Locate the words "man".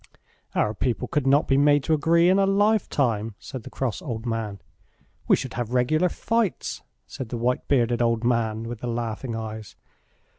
4.25-4.59, 8.23-8.63